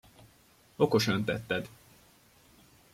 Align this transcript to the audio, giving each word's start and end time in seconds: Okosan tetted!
Okosan 0.77 1.23
tetted! 1.23 1.69